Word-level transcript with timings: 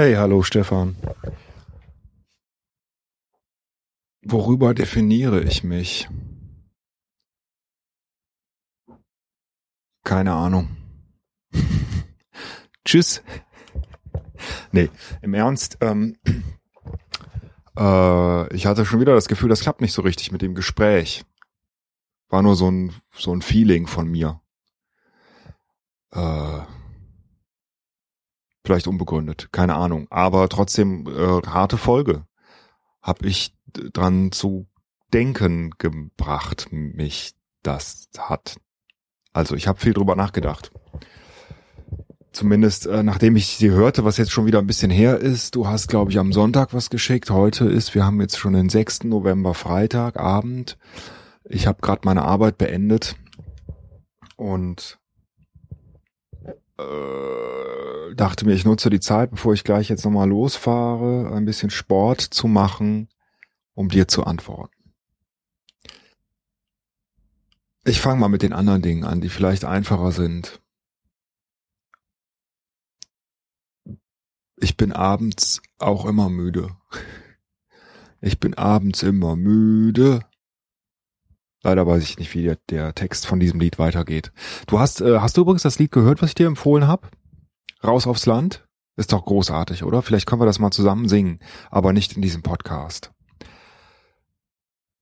Hey, 0.00 0.14
hallo 0.14 0.44
Stefan. 0.44 0.94
Worüber 4.22 4.72
definiere 4.72 5.42
ich 5.42 5.64
mich? 5.64 6.08
Keine 10.04 10.34
Ahnung. 10.34 10.76
Tschüss. 12.84 13.24
Nee, 14.70 14.88
im 15.20 15.34
Ernst, 15.34 15.78
ähm, 15.80 16.16
äh, 17.76 18.54
ich 18.54 18.66
hatte 18.66 18.86
schon 18.86 19.00
wieder 19.00 19.16
das 19.16 19.26
Gefühl, 19.26 19.48
das 19.48 19.62
klappt 19.62 19.80
nicht 19.80 19.94
so 19.94 20.02
richtig 20.02 20.30
mit 20.30 20.42
dem 20.42 20.54
Gespräch. 20.54 21.24
War 22.28 22.42
nur 22.42 22.54
so 22.54 22.70
ein, 22.70 22.94
so 23.16 23.34
ein 23.34 23.42
Feeling 23.42 23.88
von 23.88 24.06
mir. 24.06 24.40
Äh, 26.12 26.60
vielleicht 28.68 28.86
unbegründet, 28.86 29.48
keine 29.50 29.76
Ahnung. 29.76 30.08
Aber 30.10 30.46
trotzdem 30.50 31.06
äh, 31.06 31.40
harte 31.46 31.78
Folge. 31.78 32.26
Hab 33.00 33.24
ich 33.24 33.54
dran 33.72 34.30
zu 34.30 34.66
denken 35.14 35.70
gebracht, 35.78 36.68
mich 36.70 37.32
das 37.62 38.10
hat. 38.18 38.56
Also 39.32 39.54
ich 39.54 39.68
habe 39.68 39.80
viel 39.80 39.94
drüber 39.94 40.16
nachgedacht. 40.16 40.70
Zumindest 42.30 42.86
äh, 42.86 43.02
nachdem 43.02 43.36
ich 43.36 43.46
sie 43.56 43.70
hörte, 43.70 44.04
was 44.04 44.18
jetzt 44.18 44.32
schon 44.32 44.44
wieder 44.44 44.58
ein 44.58 44.66
bisschen 44.66 44.90
her 44.90 45.16
ist. 45.16 45.54
Du 45.54 45.66
hast, 45.66 45.88
glaube 45.88 46.10
ich, 46.10 46.18
am 46.18 46.34
Sonntag 46.34 46.74
was 46.74 46.90
geschickt. 46.90 47.30
Heute 47.30 47.64
ist, 47.64 47.94
wir 47.94 48.04
haben 48.04 48.20
jetzt 48.20 48.36
schon 48.36 48.52
den 48.52 48.68
6. 48.68 49.04
November, 49.04 49.54
Freitagabend. 49.54 50.76
Ich 51.44 51.66
habe 51.66 51.80
gerade 51.80 52.02
meine 52.04 52.26
Arbeit 52.26 52.58
beendet 52.58 53.16
und 54.36 54.98
äh, 56.78 58.14
dachte 58.14 58.46
mir, 58.46 58.54
ich 58.54 58.64
nutze 58.64 58.90
die 58.90 59.00
Zeit, 59.00 59.30
bevor 59.30 59.52
ich 59.54 59.64
gleich 59.64 59.88
jetzt 59.88 60.04
nochmal 60.04 60.28
losfahre, 60.28 61.32
ein 61.34 61.44
bisschen 61.44 61.70
Sport 61.70 62.20
zu 62.20 62.48
machen, 62.48 63.08
um 63.74 63.88
dir 63.88 64.08
zu 64.08 64.24
antworten. 64.24 64.74
Ich 67.84 68.00
fange 68.00 68.20
mal 68.20 68.28
mit 68.28 68.42
den 68.42 68.52
anderen 68.52 68.82
Dingen 68.82 69.04
an, 69.04 69.20
die 69.20 69.28
vielleicht 69.28 69.64
einfacher 69.64 70.12
sind. 70.12 70.60
Ich 74.60 74.76
bin 74.76 74.92
abends 74.92 75.62
auch 75.78 76.04
immer 76.04 76.28
müde. 76.28 76.76
Ich 78.20 78.40
bin 78.40 78.54
abends 78.54 79.02
immer 79.02 79.36
müde. 79.36 80.27
Leider 81.62 81.86
weiß 81.86 82.02
ich 82.02 82.18
nicht, 82.18 82.34
wie 82.34 82.44
der, 82.44 82.58
der 82.70 82.94
Text 82.94 83.26
von 83.26 83.40
diesem 83.40 83.60
Lied 83.60 83.78
weitergeht. 83.78 84.32
Du 84.66 84.78
hast, 84.78 85.00
äh, 85.00 85.18
hast 85.18 85.36
du 85.36 85.40
übrigens 85.42 85.62
das 85.62 85.78
Lied 85.78 85.92
gehört, 85.92 86.22
was 86.22 86.30
ich 86.30 86.34
dir 86.34 86.46
empfohlen 86.46 86.86
habe? 86.86 87.08
Raus 87.82 88.06
aufs 88.06 88.26
Land? 88.26 88.66
Ist 88.96 89.12
doch 89.12 89.24
großartig, 89.24 89.84
oder? 89.84 90.02
Vielleicht 90.02 90.26
können 90.26 90.40
wir 90.40 90.46
das 90.46 90.58
mal 90.58 90.70
zusammen 90.70 91.08
singen, 91.08 91.40
aber 91.70 91.92
nicht 91.92 92.14
in 92.14 92.22
diesem 92.22 92.42
Podcast. 92.42 93.12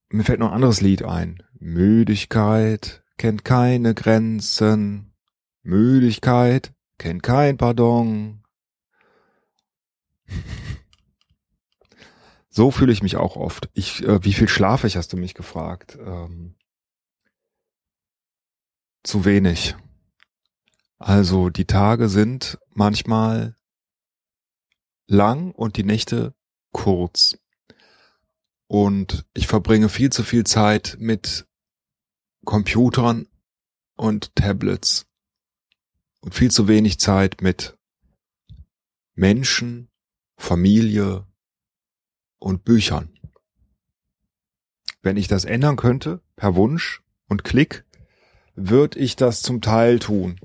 Mir 0.09 0.23
fällt 0.23 0.39
noch 0.39 0.49
ein 0.49 0.55
anderes 0.55 0.81
Lied 0.81 1.03
ein. 1.03 1.43
Müdigkeit 1.59 3.03
kennt 3.17 3.43
keine 3.43 3.93
Grenzen. 3.93 5.13
Müdigkeit 5.63 6.73
kennt 6.97 7.23
kein 7.23 7.57
Pardon. 7.57 8.43
So 12.57 12.71
fühle 12.71 12.91
ich 12.91 13.03
mich 13.03 13.17
auch 13.17 13.35
oft. 13.35 13.69
Ich, 13.75 14.03
äh, 14.03 14.23
wie 14.23 14.33
viel 14.33 14.47
schlafe 14.47 14.87
ich, 14.87 14.97
hast 14.97 15.13
du 15.13 15.17
mich 15.17 15.35
gefragt. 15.35 15.95
Ähm, 16.01 16.55
zu 19.03 19.25
wenig. 19.25 19.75
Also 20.97 21.51
die 21.51 21.65
Tage 21.65 22.09
sind 22.09 22.57
manchmal 22.69 23.55
lang 25.05 25.51
und 25.51 25.77
die 25.77 25.83
Nächte 25.83 26.33
kurz. 26.71 27.37
Und 28.65 29.27
ich 29.35 29.45
verbringe 29.45 29.87
viel 29.87 30.11
zu 30.11 30.23
viel 30.23 30.43
Zeit 30.43 30.97
mit 30.99 31.47
Computern 32.43 33.27
und 33.97 34.35
Tablets 34.35 35.05
und 36.21 36.33
viel 36.33 36.49
zu 36.49 36.67
wenig 36.67 36.99
Zeit 36.99 37.43
mit 37.43 37.77
Menschen, 39.13 39.91
Familie, 40.39 41.26
und 42.39 42.63
Büchern. 42.63 43.09
Wenn 45.01 45.17
ich 45.17 45.27
das 45.27 45.45
ändern 45.45 45.75
könnte, 45.75 46.21
per 46.35 46.55
Wunsch 46.55 47.01
und 47.27 47.43
Klick, 47.43 47.85
würde 48.55 48.99
ich 48.99 49.15
das 49.15 49.41
zum 49.41 49.61
Teil 49.61 49.99
tun. 49.99 50.39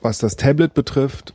Was 0.00 0.18
das 0.18 0.36
Tablet 0.36 0.74
betrifft, 0.74 1.34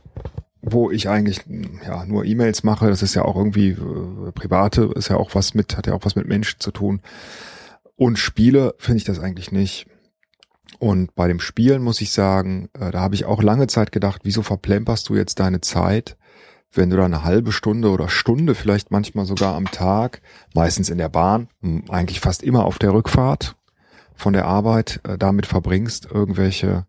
wo 0.62 0.90
ich 0.90 1.08
eigentlich 1.08 1.40
ja 1.84 2.06
nur 2.06 2.24
E-Mails 2.24 2.62
mache, 2.62 2.88
das 2.88 3.02
ist 3.02 3.14
ja 3.14 3.24
auch 3.24 3.36
irgendwie 3.36 3.70
äh, 3.70 4.32
private, 4.32 4.90
ist 4.94 5.08
ja 5.08 5.16
auch 5.16 5.34
was 5.34 5.54
mit, 5.54 5.76
hat 5.76 5.86
ja 5.86 5.94
auch 5.94 6.04
was 6.04 6.16
mit 6.16 6.26
Menschen 6.26 6.60
zu 6.60 6.70
tun. 6.70 7.02
Und 7.96 8.18
Spiele 8.18 8.74
finde 8.78 8.98
ich 8.98 9.04
das 9.04 9.18
eigentlich 9.18 9.52
nicht. 9.52 9.86
Und 10.78 11.14
bei 11.14 11.28
dem 11.28 11.40
Spielen 11.40 11.82
muss 11.82 12.00
ich 12.00 12.12
sagen, 12.12 12.68
äh, 12.78 12.90
da 12.90 13.00
habe 13.00 13.14
ich 13.14 13.24
auch 13.24 13.42
lange 13.42 13.66
Zeit 13.66 13.92
gedacht, 13.92 14.22
wieso 14.24 14.42
verplemperst 14.42 15.08
du 15.08 15.16
jetzt 15.16 15.38
deine 15.40 15.60
Zeit 15.60 16.16
wenn 16.72 16.90
du 16.90 16.96
da 16.96 17.04
eine 17.04 17.24
halbe 17.24 17.52
Stunde 17.52 17.90
oder 17.90 18.08
Stunde, 18.08 18.54
vielleicht 18.54 18.90
manchmal 18.90 19.26
sogar 19.26 19.54
am 19.54 19.70
Tag, 19.70 20.22
meistens 20.54 20.90
in 20.90 20.98
der 20.98 21.08
Bahn, 21.08 21.48
eigentlich 21.88 22.20
fast 22.20 22.42
immer 22.42 22.64
auf 22.64 22.78
der 22.78 22.92
Rückfahrt 22.92 23.56
von 24.14 24.32
der 24.32 24.46
Arbeit 24.46 25.00
äh, 25.04 25.18
damit 25.18 25.46
verbringst, 25.46 26.06
irgendwelche 26.10 26.86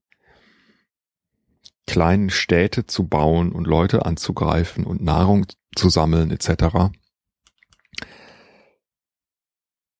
kleinen 1.85 2.29
Städte 2.29 2.85
zu 2.85 3.07
bauen 3.07 3.51
und 3.51 3.67
Leute 3.67 4.05
anzugreifen 4.05 4.85
und 4.85 5.03
Nahrung 5.03 5.45
zu 5.75 5.89
sammeln 5.89 6.31
etc. 6.31 6.93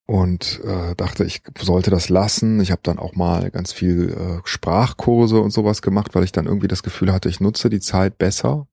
Und 0.06 0.62
äh, 0.64 0.96
dachte, 0.96 1.26
ich 1.26 1.42
sollte 1.60 1.92
das 1.92 2.10
lassen. 2.10 2.62
Ich 2.62 2.72
habe 2.72 2.82
dann 2.84 3.00
auch 3.00 3.16
mal 3.16 3.52
ganz 3.52 3.74
viel 3.74 4.10
äh, 4.12 4.42
Sprachkurse 4.48 5.42
und 5.42 5.52
sowas 5.52 5.82
gemacht, 5.82 6.16
weil 6.16 6.24
ich 6.24 6.32
dann 6.32 6.46
irgendwie 6.46 6.68
das 6.68 6.84
Gefühl 6.84 7.12
hatte, 7.12 7.30
ich 7.30 7.40
nutze 7.40 7.70
die 7.70 7.82
Zeit 7.82 8.18
besser 8.18 8.68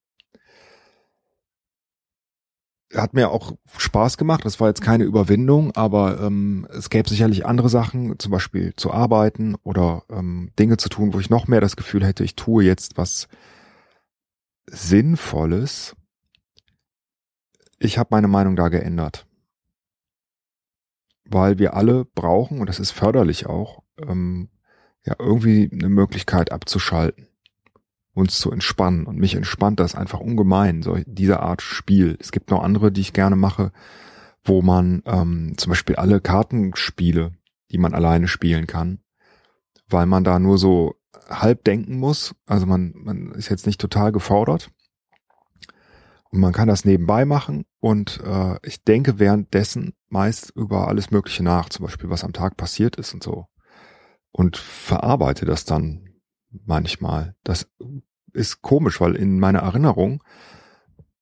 hat 2.94 3.14
mir 3.14 3.30
auch 3.30 3.52
Spaß 3.76 4.16
gemacht. 4.16 4.44
Das 4.44 4.60
war 4.60 4.68
jetzt 4.68 4.82
keine 4.82 5.04
Überwindung, 5.04 5.74
aber 5.76 6.20
ähm, 6.20 6.66
es 6.70 6.90
gäbe 6.90 7.08
sicherlich 7.08 7.46
andere 7.46 7.68
Sachen, 7.68 8.18
zum 8.18 8.32
Beispiel 8.32 8.74
zu 8.76 8.92
arbeiten 8.92 9.54
oder 9.62 10.04
ähm, 10.10 10.50
Dinge 10.58 10.76
zu 10.76 10.88
tun, 10.88 11.14
wo 11.14 11.20
ich 11.20 11.30
noch 11.30 11.46
mehr 11.46 11.60
das 11.60 11.76
Gefühl 11.76 12.04
hätte, 12.04 12.24
ich 12.24 12.36
tue 12.36 12.64
jetzt 12.64 12.98
was 12.98 13.28
Sinnvolles. 14.66 15.94
Ich 17.78 17.98
habe 17.98 18.08
meine 18.12 18.28
Meinung 18.28 18.56
da 18.56 18.68
geändert. 18.68 19.26
Weil 21.24 21.58
wir 21.58 21.74
alle 21.74 22.04
brauchen, 22.04 22.60
und 22.60 22.68
das 22.68 22.80
ist 22.80 22.90
förderlich 22.90 23.46
auch, 23.46 23.82
ähm, 24.04 24.50
ja, 25.06 25.14
irgendwie 25.18 25.70
eine 25.72 25.88
Möglichkeit 25.88 26.50
abzuschalten 26.50 27.29
uns 28.14 28.38
zu 28.38 28.50
entspannen. 28.50 29.06
Und 29.06 29.18
mich 29.18 29.34
entspannt 29.34 29.80
das 29.80 29.94
einfach 29.94 30.20
ungemein, 30.20 30.82
so 30.82 30.98
diese 31.06 31.40
Art 31.40 31.62
Spiel. 31.62 32.16
Es 32.20 32.32
gibt 32.32 32.50
noch 32.50 32.62
andere, 32.62 32.92
die 32.92 33.00
ich 33.00 33.12
gerne 33.12 33.36
mache, 33.36 33.72
wo 34.42 34.62
man 34.62 35.02
ähm, 35.06 35.54
zum 35.56 35.70
Beispiel 35.70 35.96
alle 35.96 36.20
Kartenspiele, 36.20 37.32
die 37.70 37.78
man 37.78 37.94
alleine 37.94 38.28
spielen 38.28 38.66
kann, 38.66 39.00
weil 39.88 40.06
man 40.06 40.24
da 40.24 40.38
nur 40.38 40.58
so 40.58 40.94
halb 41.28 41.64
denken 41.64 41.98
muss. 41.98 42.34
Also 42.46 42.66
man, 42.66 42.92
man 42.96 43.32
ist 43.32 43.48
jetzt 43.48 43.66
nicht 43.66 43.80
total 43.80 44.12
gefordert. 44.12 44.70
Und 46.30 46.38
man 46.38 46.52
kann 46.52 46.68
das 46.68 46.84
nebenbei 46.84 47.24
machen 47.24 47.64
und 47.80 48.20
äh, 48.24 48.54
ich 48.62 48.84
denke 48.84 49.18
währenddessen 49.18 49.94
meist 50.08 50.50
über 50.54 50.86
alles 50.86 51.10
Mögliche 51.10 51.42
nach, 51.42 51.68
zum 51.70 51.86
Beispiel 51.86 52.08
was 52.08 52.22
am 52.22 52.32
Tag 52.32 52.56
passiert 52.56 52.94
ist 52.94 53.14
und 53.14 53.22
so. 53.24 53.46
Und 54.30 54.56
verarbeite 54.56 55.44
das 55.44 55.64
dann 55.64 56.09
manchmal. 56.50 57.34
Das 57.44 57.68
ist 58.32 58.62
komisch, 58.62 59.00
weil 59.00 59.16
in 59.16 59.40
meiner 59.40 59.60
Erinnerung 59.60 60.22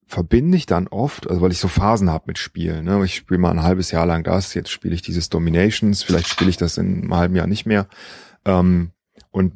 verbinde 0.07 0.57
ich 0.57 0.67
dann 0.67 0.89
oft, 0.89 1.29
also 1.29 1.43
weil 1.43 1.53
ich 1.53 1.59
so 1.59 1.69
Phasen 1.69 2.11
habe 2.11 2.25
mit 2.29 2.39
Spielen. 2.39 2.87
Ne? 2.87 3.05
Ich 3.05 3.17
spiele 3.17 3.39
mal 3.39 3.51
ein 3.51 3.63
halbes 3.63 3.91
Jahr 3.91 4.07
lang 4.07 4.25
das, 4.25 4.55
jetzt 4.55 4.71
spiele 4.71 4.95
ich 4.95 5.03
dieses 5.03 5.29
Dominations, 5.29 6.03
vielleicht 6.03 6.29
spiele 6.29 6.51
ich 6.51 6.57
das 6.57 6.79
in 6.79 7.03
einem 7.03 7.15
halben 7.15 7.37
Jahr 7.37 7.47
nicht 7.47 7.67
mehr. 7.67 7.89
Ähm, 8.47 8.93
und 9.31 9.53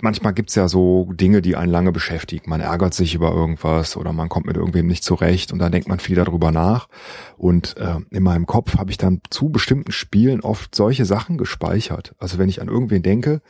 manchmal 0.00 0.32
gibt's 0.32 0.54
ja 0.54 0.68
so 0.68 1.12
Dinge, 1.12 1.42
die 1.42 1.56
einen 1.56 1.70
lange 1.70 1.92
beschäftigen. 1.92 2.48
Man 2.48 2.60
ärgert 2.60 2.94
sich 2.94 3.14
über 3.14 3.30
irgendwas 3.32 3.96
oder 3.96 4.12
man 4.14 4.30
kommt 4.30 4.46
mit 4.46 4.56
irgendwem 4.56 4.86
nicht 4.86 5.04
zurecht 5.04 5.52
und 5.52 5.58
dann 5.58 5.72
denkt 5.72 5.88
man 5.88 5.98
viel 5.98 6.16
darüber 6.16 6.50
nach. 6.50 6.88
Und 7.36 7.76
äh, 7.76 7.96
in 8.10 8.22
meinem 8.22 8.46
Kopf 8.46 8.78
habe 8.78 8.90
ich 8.90 8.96
dann 8.96 9.20
zu 9.28 9.50
bestimmten 9.50 9.92
Spielen 9.92 10.40
oft 10.40 10.74
solche 10.74 11.04
Sachen 11.04 11.36
gespeichert. 11.36 12.14
Also 12.18 12.38
wenn 12.38 12.48
ich 12.48 12.62
an 12.62 12.68
irgendwen 12.68 13.02
denke, 13.02 13.42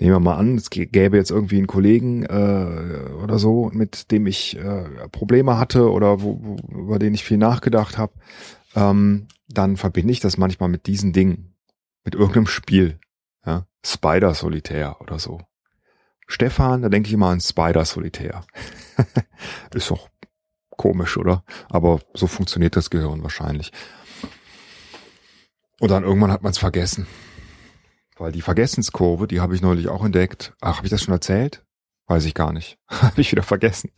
nehmen 0.00 0.14
wir 0.14 0.20
mal 0.20 0.36
an, 0.36 0.56
es 0.56 0.70
gäbe 0.70 1.16
jetzt 1.16 1.30
irgendwie 1.30 1.58
einen 1.58 1.66
Kollegen 1.66 2.24
äh, 2.24 3.12
oder 3.22 3.38
so, 3.38 3.70
mit 3.72 4.10
dem 4.10 4.26
ich 4.26 4.56
äh, 4.56 5.08
Probleme 5.12 5.58
hatte 5.58 5.90
oder 5.90 6.22
wo, 6.22 6.40
wo, 6.42 6.56
über 6.76 6.98
den 6.98 7.14
ich 7.14 7.24
viel 7.24 7.38
nachgedacht 7.38 7.98
habe, 7.98 8.12
ähm, 8.74 9.28
dann 9.48 9.76
verbinde 9.76 10.12
ich 10.12 10.20
das 10.20 10.36
manchmal 10.36 10.68
mit 10.68 10.86
diesen 10.86 11.12
Dingen, 11.12 11.54
mit 12.04 12.14
irgendeinem 12.14 12.46
Spiel. 12.46 12.98
Ja? 13.46 13.66
Spider 13.84 14.34
Solitär 14.34 15.00
oder 15.00 15.18
so. 15.18 15.40
Stefan, 16.26 16.82
da 16.82 16.88
denke 16.88 17.08
ich 17.08 17.14
immer 17.14 17.28
an 17.28 17.40
Spider 17.40 17.84
Solitär. 17.84 18.44
Ist 19.74 19.90
doch 19.90 20.08
Komisch, 20.80 21.18
oder? 21.18 21.44
Aber 21.68 22.00
so 22.14 22.26
funktioniert 22.26 22.74
das 22.74 22.88
Gehirn 22.88 23.22
wahrscheinlich. 23.22 23.70
Und 25.78 25.90
dann 25.90 26.04
irgendwann 26.04 26.32
hat 26.32 26.42
man 26.42 26.52
es 26.52 26.58
vergessen. 26.58 27.06
Weil 28.20 28.32
die 28.32 28.42
Vergessenskurve, 28.42 29.26
die 29.26 29.40
habe 29.40 29.54
ich 29.54 29.62
neulich 29.62 29.88
auch 29.88 30.04
entdeckt. 30.04 30.52
Ach, 30.60 30.76
habe 30.76 30.86
ich 30.86 30.90
das 30.90 31.02
schon 31.02 31.14
erzählt? 31.14 31.64
Weiß 32.06 32.26
ich 32.26 32.34
gar 32.34 32.52
nicht. 32.52 32.78
habe 32.88 33.18
ich 33.18 33.32
wieder 33.32 33.42
vergessen. 33.42 33.92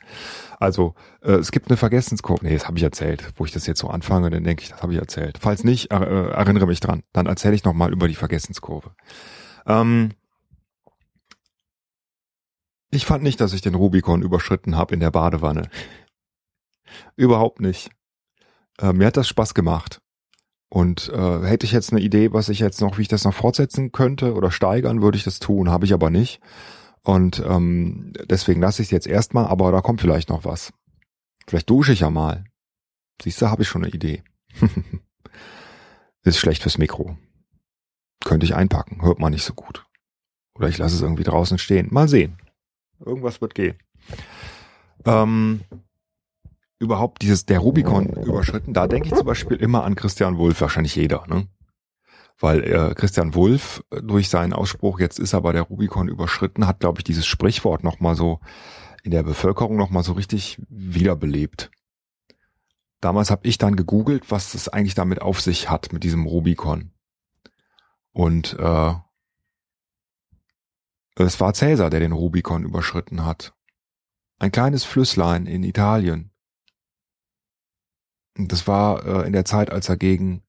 Also, 0.60 0.94
äh, 1.22 1.32
es 1.32 1.50
gibt 1.50 1.68
eine 1.68 1.76
Vergessenskurve. 1.76 2.44
Nee, 2.44 2.54
das 2.54 2.68
habe 2.68 2.78
ich 2.78 2.84
erzählt. 2.84 3.32
Wo 3.34 3.44
ich 3.44 3.50
das 3.50 3.66
jetzt 3.66 3.80
so 3.80 3.88
anfange, 3.88 4.30
dann 4.30 4.44
denke 4.44 4.62
ich, 4.62 4.68
das 4.68 4.80
habe 4.80 4.92
ich 4.92 5.00
erzählt. 5.00 5.38
Falls 5.40 5.64
nicht, 5.64 5.90
äh, 5.90 5.96
erinnere 5.96 6.68
mich 6.68 6.78
dran. 6.78 7.02
Dann 7.12 7.26
erzähle 7.26 7.56
ich 7.56 7.64
nochmal 7.64 7.92
über 7.92 8.06
die 8.06 8.14
Vergessenskurve. 8.14 8.94
Ähm, 9.66 10.10
ich 12.92 13.04
fand 13.04 13.24
nicht, 13.24 13.40
dass 13.40 13.54
ich 13.54 13.60
den 13.60 13.74
Rubikon 13.74 14.22
überschritten 14.22 14.76
habe 14.76 14.94
in 14.94 15.00
der 15.00 15.10
Badewanne. 15.10 15.68
Überhaupt 17.16 17.60
nicht. 17.60 17.90
Äh, 18.78 18.92
mir 18.92 19.08
hat 19.08 19.16
das 19.16 19.26
Spaß 19.26 19.52
gemacht. 19.52 20.00
Und 20.72 21.10
äh, 21.10 21.42
hätte 21.42 21.66
ich 21.66 21.72
jetzt 21.72 21.92
eine 21.92 22.00
Idee, 22.00 22.32
was 22.32 22.48
ich 22.48 22.58
jetzt 22.58 22.80
noch, 22.80 22.96
wie 22.96 23.02
ich 23.02 23.08
das 23.08 23.24
noch 23.24 23.34
fortsetzen 23.34 23.92
könnte 23.92 24.32
oder 24.32 24.50
steigern, 24.50 25.02
würde 25.02 25.18
ich 25.18 25.24
das 25.24 25.38
tun, 25.38 25.68
habe 25.68 25.84
ich 25.84 25.92
aber 25.92 26.08
nicht. 26.08 26.40
Und 27.02 27.42
ähm, 27.46 28.14
deswegen 28.30 28.62
lasse 28.62 28.80
ich 28.80 28.86
es 28.86 28.90
jetzt 28.90 29.06
erstmal, 29.06 29.48
aber 29.48 29.70
da 29.70 29.82
kommt 29.82 30.00
vielleicht 30.00 30.30
noch 30.30 30.46
was. 30.46 30.72
Vielleicht 31.46 31.68
dusche 31.68 31.92
ich 31.92 32.00
ja 32.00 32.08
mal. 32.08 32.44
Siehst 33.20 33.42
du, 33.42 33.50
habe 33.50 33.60
ich 33.60 33.68
schon 33.68 33.84
eine 33.84 33.92
Idee. 33.92 34.22
Ist 36.24 36.38
schlecht 36.38 36.62
fürs 36.62 36.78
Mikro. 36.78 37.18
Könnte 38.24 38.46
ich 38.46 38.54
einpacken, 38.54 39.02
hört 39.02 39.18
man 39.18 39.32
nicht 39.32 39.44
so 39.44 39.52
gut. 39.52 39.84
Oder 40.54 40.70
ich 40.70 40.78
lasse 40.78 40.96
es 40.96 41.02
irgendwie 41.02 41.24
draußen 41.24 41.58
stehen. 41.58 41.88
Mal 41.90 42.08
sehen. 42.08 42.38
Irgendwas 42.98 43.42
wird 43.42 43.54
gehen. 43.54 43.76
Ähm, 45.04 45.60
überhaupt 46.82 47.22
dieses 47.22 47.46
der 47.46 47.60
Rubikon 47.60 48.08
überschritten, 48.08 48.74
da 48.74 48.88
denke 48.88 49.08
ich 49.08 49.14
zum 49.14 49.24
Beispiel 49.24 49.56
immer 49.56 49.84
an 49.84 49.94
Christian 49.94 50.36
Wulff, 50.36 50.60
wahrscheinlich 50.60 50.96
jeder, 50.96 51.24
ne? 51.28 51.46
Weil 52.40 52.64
äh, 52.64 52.94
Christian 52.94 53.34
Wulff 53.34 53.84
durch 54.02 54.28
seinen 54.28 54.52
Ausspruch, 54.52 54.98
jetzt 54.98 55.20
ist 55.20 55.32
aber 55.32 55.52
der 55.52 55.62
Rubikon 55.62 56.08
überschritten, 56.08 56.66
hat, 56.66 56.80
glaube 56.80 56.98
ich, 56.98 57.04
dieses 57.04 57.24
Sprichwort 57.24 57.84
nochmal 57.84 58.16
so 58.16 58.40
in 59.04 59.12
der 59.12 59.22
Bevölkerung 59.22 59.76
nochmal 59.76 60.02
so 60.02 60.12
richtig 60.12 60.60
wiederbelebt. 60.68 61.70
Damals 63.00 63.30
habe 63.30 63.46
ich 63.46 63.58
dann 63.58 63.76
gegoogelt, 63.76 64.30
was 64.30 64.54
es 64.54 64.68
eigentlich 64.68 64.94
damit 64.94 65.22
auf 65.22 65.40
sich 65.40 65.70
hat, 65.70 65.92
mit 65.92 66.02
diesem 66.02 66.26
Rubikon. 66.26 66.90
Und 68.12 68.58
äh, 68.58 68.94
es 71.14 71.40
war 71.40 71.54
Cäsar, 71.54 71.90
der 71.90 72.00
den 72.00 72.12
Rubikon 72.12 72.64
überschritten 72.64 73.24
hat. 73.24 73.54
Ein 74.38 74.50
kleines 74.50 74.82
Flüsslein 74.82 75.46
in 75.46 75.62
Italien, 75.62 76.31
das 78.36 78.66
war 78.66 79.04
äh, 79.04 79.26
in 79.26 79.32
der 79.32 79.44
Zeit, 79.44 79.70
als 79.70 79.88
er 79.88 79.96
gegen, 79.96 80.42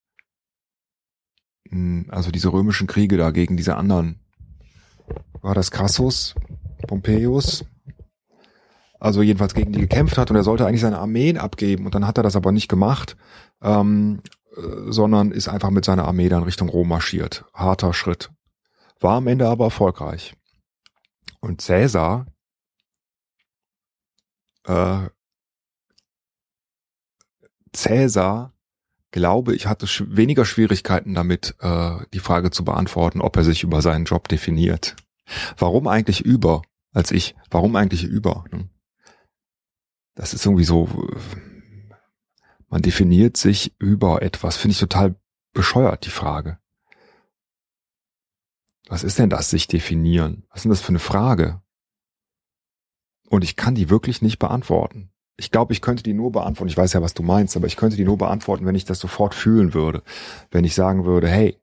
mh, 1.69 1.71
hm, 1.71 2.05
also 2.09 2.31
diese 2.31 2.51
römischen 2.51 2.87
Kriege 2.87 3.17
da 3.17 3.31
gegen 3.31 3.57
diese 3.57 3.75
anderen, 3.75 4.19
war 5.41 5.55
das 5.55 5.71
Crassus, 5.71 6.35
Pompeius, 6.87 7.65
also 8.99 9.21
jedenfalls 9.21 9.53
gegen 9.53 9.73
die 9.73 9.81
gekämpft 9.81 10.17
hat 10.17 10.29
und 10.29 10.37
er 10.37 10.43
sollte 10.43 10.65
eigentlich 10.65 10.81
seine 10.81 10.99
Armeen 10.99 11.37
abgeben 11.37 11.85
und 11.85 11.93
dann 11.93 12.07
hat 12.07 12.17
er 12.17 12.23
das 12.23 12.37
aber 12.37 12.53
nicht 12.53 12.69
gemacht, 12.69 13.17
ähm, 13.61 14.21
äh, 14.55 14.91
sondern 14.91 15.31
ist 15.31 15.49
einfach 15.49 15.71
mit 15.71 15.83
seiner 15.83 16.05
Armee 16.05 16.29
dann 16.29 16.43
Richtung 16.43 16.69
Rom 16.69 16.87
marschiert. 16.87 17.43
Harter 17.53 17.93
Schritt. 17.93 18.31
War 19.01 19.17
am 19.17 19.27
Ende 19.27 19.49
aber 19.49 19.65
erfolgreich. 19.65 20.35
Und 21.41 21.59
Cäsar 21.59 22.27
äh, 24.65 25.09
Cäsar, 27.73 28.53
glaube 29.11 29.55
ich, 29.55 29.67
hatte 29.67 29.87
sch 29.87 30.03
weniger 30.07 30.45
Schwierigkeiten 30.45 31.13
damit, 31.13 31.55
äh, 31.59 31.97
die 32.13 32.19
Frage 32.19 32.51
zu 32.51 32.63
beantworten, 32.63 33.21
ob 33.21 33.37
er 33.37 33.43
sich 33.43 33.63
über 33.63 33.81
seinen 33.81 34.05
Job 34.05 34.27
definiert. 34.27 34.95
Warum 35.57 35.87
eigentlich 35.87 36.21
über 36.21 36.61
als 36.93 37.11
ich? 37.11 37.35
Warum 37.49 37.75
eigentlich 37.75 38.03
über? 38.03 38.45
Ne? 38.51 38.69
Das 40.15 40.33
ist 40.33 40.45
irgendwie 40.45 40.65
so, 40.65 41.07
man 42.67 42.81
definiert 42.81 43.37
sich 43.37 43.73
über 43.79 44.21
etwas. 44.21 44.57
Finde 44.57 44.73
ich 44.73 44.79
total 44.79 45.15
bescheuert, 45.53 46.05
die 46.05 46.11
Frage. 46.11 46.59
Was 48.87 49.03
ist 49.03 49.17
denn 49.17 49.29
das, 49.29 49.49
sich 49.49 49.67
definieren? 49.67 50.45
Was 50.49 50.59
ist 50.59 50.63
denn 50.65 50.71
das 50.71 50.81
für 50.81 50.89
eine 50.89 50.99
Frage? 50.99 51.61
Und 53.29 53.43
ich 53.43 53.55
kann 53.55 53.73
die 53.73 53.89
wirklich 53.89 54.21
nicht 54.21 54.37
beantworten 54.37 55.12
ich 55.37 55.51
glaube, 55.51 55.73
ich 55.73 55.81
könnte 55.81 56.03
die 56.03 56.13
nur 56.13 56.31
beantworten. 56.31 56.69
Ich 56.69 56.77
weiß 56.77 56.93
ja, 56.93 57.01
was 57.01 57.13
du 57.13 57.23
meinst, 57.23 57.57
aber 57.57 57.67
ich 57.67 57.75
könnte 57.75 57.95
die 57.95 58.05
nur 58.05 58.17
beantworten, 58.17 58.65
wenn 58.65 58.75
ich 58.75 58.85
das 58.85 58.99
sofort 58.99 59.33
fühlen 59.33 59.73
würde. 59.73 60.03
Wenn 60.51 60.63
ich 60.63 60.75
sagen 60.75 61.05
würde, 61.05 61.27
hey, 61.27 61.59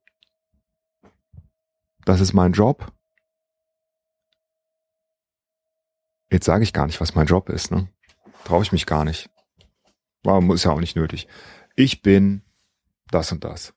das 2.05 2.21
ist 2.21 2.33
mein 2.33 2.53
Job. 2.53 2.93
Jetzt 6.33 6.47
sage 6.47 6.65
ich 6.65 6.73
gar 6.73 6.87
nicht, 6.87 7.01
was 7.01 7.15
mein 7.15 7.27
Job 7.27 7.49
ist, 7.49 7.71
ne? 7.71 7.89
Traue 8.45 8.63
ich 8.63 8.73
mich 8.73 8.87
gar 8.87 9.05
nicht. 9.05 9.31
War, 10.23 10.43
ist 10.53 10.65
ja 10.65 10.73
auch 10.73 10.81
nicht 10.81 10.97
nötig. 10.97 11.29
Ich 11.77 12.03
bin 12.03 12.43
das 13.11 13.33
und 13.33 13.45
das. 13.45 13.75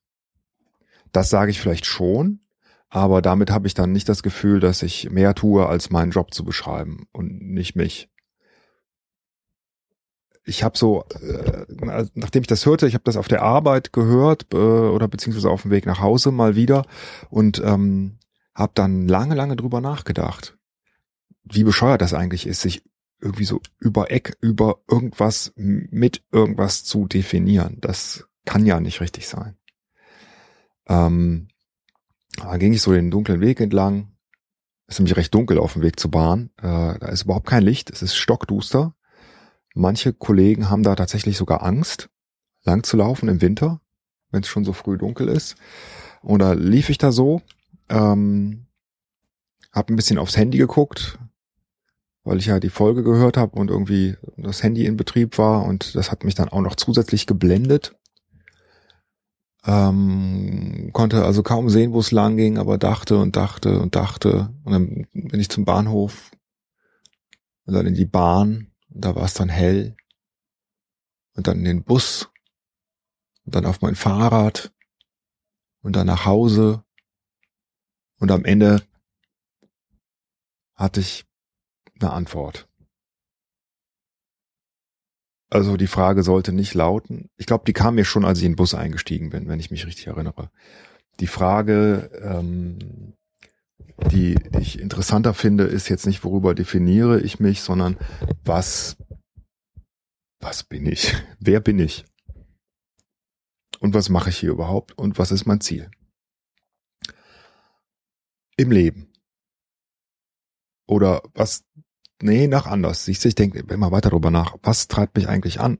Das 1.12 1.30
sage 1.30 1.52
ich 1.52 1.60
vielleicht 1.60 1.86
schon, 1.86 2.40
aber 2.90 3.22
damit 3.22 3.52
habe 3.52 3.68
ich 3.68 3.74
dann 3.74 3.92
nicht 3.92 4.10
das 4.10 4.24
Gefühl, 4.24 4.60
dass 4.60 4.84
ich 4.84 5.10
mehr 5.10 5.36
tue, 5.36 5.68
als 5.68 5.90
meinen 5.90 6.12
Job 6.12 6.34
zu 6.34 6.44
beschreiben 6.44 7.08
und 7.12 7.42
nicht 7.42 7.76
mich 7.76 8.13
ich 10.46 10.64
habe 10.64 10.78
so, 10.78 11.06
äh, 11.22 12.06
nachdem 12.14 12.42
ich 12.42 12.48
das 12.48 12.66
hörte, 12.66 12.88
ich 12.88 12.94
habe 12.94 13.04
das 13.06 13.18
auf 13.18 13.28
der 13.28 13.42
Arbeit 13.42 13.94
gehört 13.94 14.48
äh, 14.54 14.58
oder 14.58 15.08
beziehungsweise 15.08 15.50
auf 15.50 15.62
dem 15.62 15.72
Weg 15.72 15.86
nach 15.86 16.02
Hause 16.02 16.32
mal 16.32 16.56
wieder 16.56 16.86
und 17.30 17.62
ähm, 17.64 18.20
habe 18.54 18.74
dann 18.76 19.08
lange, 19.08 19.36
lange 19.36 19.56
drüber 19.56 19.82
nachgedacht, 19.82 20.58
wie 21.44 21.64
bescheuert 21.64 22.02
das 22.02 22.14
eigentlich 22.14 22.46
ist, 22.46 22.62
sich 22.62 22.84
irgendwie 23.22 23.46
so 23.46 23.62
über 23.80 24.12
Eck, 24.12 24.38
über 24.42 24.80
irgendwas 24.90 25.54
mit 25.56 26.24
irgendwas 26.32 26.84
zu 26.84 27.08
definieren. 27.08 27.78
Das 27.80 28.26
kann 28.46 28.66
ja 28.66 28.82
nicht 28.82 29.00
richtig 29.00 29.28
sein. 29.28 29.58
Ähm, 30.88 31.48
da 32.36 32.58
ging 32.58 32.74
ich 32.74 32.82
so 32.82 32.92
den 32.92 33.12
dunklen 33.12 33.40
Weg 33.40 33.62
entlang. 33.62 34.12
Es 34.88 34.96
ist 34.96 35.00
nämlich 35.00 35.16
recht 35.16 35.34
dunkel 35.34 35.58
auf 35.58 35.74
dem 35.74 35.82
Weg 35.82 36.00
zur 36.00 36.12
Bahn. 36.12 36.50
Äh, 36.58 37.00
da 37.00 37.08
ist 37.08 37.24
überhaupt 37.24 37.48
kein 37.48 37.64
Licht. 37.64 37.90
Es 37.90 38.02
ist 38.02 38.16
stockduster. 38.16 38.94
Manche 39.74 40.14
Kollegen 40.14 40.70
haben 40.70 40.84
da 40.84 40.96
tatsächlich 40.96 41.38
sogar 41.38 41.64
Angst, 41.64 42.10
lang 42.64 42.84
zu 42.84 42.98
laufen 42.98 43.28
im 43.28 43.42
Winter, 43.42 43.82
wenn 44.32 44.42
es 44.42 44.48
schon 44.48 44.66
so 44.66 44.74
früh 44.74 44.98
dunkel 44.98 45.28
ist. 45.28 45.56
Und 46.22 46.40
da 46.40 46.54
lief 46.54 46.90
ich 46.90 46.98
da 46.98 47.12
so, 47.12 47.42
ähm, 47.90 48.68
habe 49.72 49.92
ein 49.92 49.96
bisschen 49.96 50.20
aufs 50.20 50.38
Handy 50.38 50.58
geguckt, 50.58 51.18
weil 52.24 52.38
ich 52.38 52.46
ja 52.46 52.60
die 52.60 52.70
Folge 52.70 53.04
gehört 53.04 53.36
habe 53.36 53.60
und 53.60 53.70
irgendwie 53.70 54.16
das 54.38 54.64
Handy 54.64 54.86
in 54.86 54.96
Betrieb 54.96 55.38
war 55.38 55.66
und 55.66 55.96
das 55.96 56.12
hat 56.12 56.24
mich 56.24 56.36
dann 56.36 56.50
auch 56.50 56.62
noch 56.62 56.76
zusätzlich 56.76 57.26
geblendet. 57.28 57.96
Ähm, 59.66 60.90
konnte 60.94 61.24
also 61.24 61.42
kaum 61.42 61.70
sehen, 61.70 61.94
wo 61.94 62.00
es 62.00 62.12
lang 62.12 62.38
ging, 62.38 62.58
aber 62.58 62.78
dachte 62.78 63.18
und 63.18 63.36
dachte 63.36 63.80
und 63.80 63.96
dachte. 63.96 64.54
Und 64.64 64.72
dann 64.72 65.08
bin 65.14 65.40
ich 65.40 65.50
zum 65.50 65.66
Bahnhof 65.66 66.32
und 67.66 67.74
dann 67.74 67.86
in 67.86 67.96
die 67.96 68.06
Bahn 68.06 68.73
und 68.94 69.04
da 69.04 69.16
war 69.16 69.24
es 69.24 69.34
dann 69.34 69.50
hell. 69.50 69.96
Und 71.36 71.48
dann 71.48 71.60
in 71.60 71.66
den 71.66 71.84
Bus. 71.84 72.30
Und 73.46 73.56
dann 73.56 73.66
auf 73.66 73.82
mein 73.82 73.96
Fahrrad. 73.96 74.74
Und 75.82 75.96
dann 75.96 76.08
nach 76.08 76.26
Hause. 76.26 76.84
Und 78.20 78.32
am 78.32 78.46
Ende 78.46 78.82
hatte 80.76 81.00
ich 81.00 81.26
eine 82.00 82.12
Antwort. 82.12 82.70
Also 85.50 85.78
die 85.78 85.88
Frage 85.88 86.24
sollte 86.24 86.52
nicht 86.52 86.74
lauten. 86.74 87.30
Ich 87.38 87.46
glaube, 87.46 87.66
die 87.66 87.74
kam 87.74 87.96
mir 87.96 88.06
schon, 88.06 88.26
als 88.26 88.40
ich 88.40 88.46
in 88.46 88.54
den 88.54 88.58
Bus 88.58 88.74
eingestiegen 88.74 89.30
bin, 89.30 89.48
wenn 89.48 89.60
ich 89.60 89.72
mich 89.72 89.86
richtig 89.86 90.08
erinnere. 90.08 90.50
Die 91.20 91.28
Frage, 91.28 92.10
ähm, 92.24 93.14
die, 94.12 94.36
ich 94.60 94.80
interessanter 94.80 95.34
finde, 95.34 95.66
ist 95.66 95.90
jetzt 95.90 96.06
nicht, 96.06 96.24
worüber 96.24 96.56
definiere 96.56 97.22
ich 97.22 97.40
mich, 97.40 97.62
sondern 97.62 97.98
was, 98.44 98.98
was 100.40 100.64
bin 100.64 100.86
ich? 100.86 101.14
Wer 101.40 101.60
bin 101.60 101.80
ich? 101.80 102.06
Und 103.80 103.94
was 103.94 104.10
mache 104.10 104.30
ich 104.30 104.38
hier 104.38 104.52
überhaupt? 104.52 104.98
Und 104.98 105.18
was 105.18 105.32
ist 105.32 105.46
mein 105.46 105.62
Ziel? 105.62 105.92
Im 108.56 108.72
Leben. 108.72 109.12
Oder 110.88 111.22
was, 111.34 111.66
nee, 112.22 112.48
nach 112.48 112.66
anders. 112.66 113.06
Siehst 113.06 113.24
du, 113.24 113.30
ich 113.30 113.36
denke 113.36 113.60
immer 113.60 113.92
weiter 113.92 114.10
darüber 114.10 114.32
nach. 114.32 114.56
Was 114.64 114.88
treibt 114.88 115.18
mich 115.18 115.28
eigentlich 115.28 115.60
an? 115.60 115.80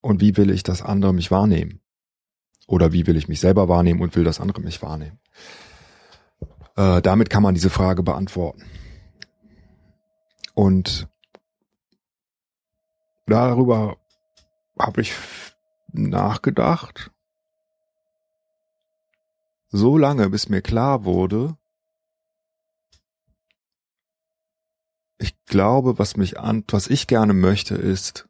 Und 0.00 0.20
wie 0.20 0.36
will 0.36 0.50
ich, 0.50 0.62
dass 0.62 0.82
andere 0.82 1.14
mich 1.14 1.30
wahrnehmen? 1.30 1.80
Oder 2.66 2.92
wie 2.92 3.06
will 3.06 3.16
ich 3.16 3.28
mich 3.28 3.40
selber 3.40 3.68
wahrnehmen 3.68 4.00
und 4.02 4.14
will, 4.14 4.24
dass 4.24 4.40
andere 4.40 4.60
mich 4.60 4.82
wahrnehmen? 4.82 5.18
Äh, 6.78 7.02
damit 7.02 7.28
kann 7.28 7.42
man 7.42 7.54
diese 7.54 7.70
Frage 7.70 8.04
beantworten. 8.04 8.62
Und 10.54 11.08
darüber 13.26 13.96
habe 14.78 15.00
ich 15.00 15.12
nachgedacht. 15.88 17.10
So 19.70 19.98
lange, 19.98 20.30
bis 20.30 20.48
mir 20.48 20.62
klar 20.62 21.04
wurde, 21.04 21.56
ich 25.18 25.34
glaube, 25.46 25.98
was 25.98 26.16
mich 26.16 26.38
an, 26.38 26.62
was 26.68 26.86
ich 26.86 27.08
gerne 27.08 27.34
möchte, 27.34 27.74
ist, 27.74 28.28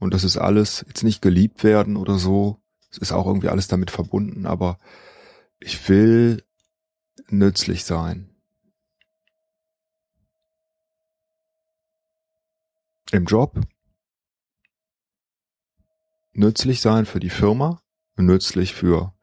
und 0.00 0.12
das 0.12 0.24
ist 0.24 0.38
alles, 0.38 0.84
jetzt 0.88 1.04
nicht 1.04 1.22
geliebt 1.22 1.62
werden 1.62 1.96
oder 1.96 2.18
so, 2.18 2.60
es 2.90 2.98
ist 2.98 3.12
auch 3.12 3.28
irgendwie 3.28 3.48
alles 3.48 3.68
damit 3.68 3.92
verbunden, 3.92 4.44
aber 4.44 4.80
ich 5.60 5.88
will 5.88 6.45
nützlich 7.28 7.84
sein. 7.84 8.34
Im 13.12 13.24
Job, 13.24 13.60
nützlich 16.32 16.80
sein 16.80 17.06
für 17.06 17.20
die 17.20 17.30
Firma, 17.30 17.80
nützlich 18.16 18.74
für 18.74 19.14